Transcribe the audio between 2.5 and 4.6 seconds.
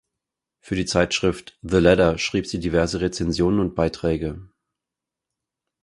diverse Rezensionen und Beiträge.